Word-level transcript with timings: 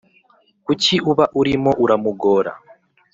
Kuki 0.65 0.95
uba 1.11 1.25
urimo 1.39 1.71
uramugora 1.83 2.51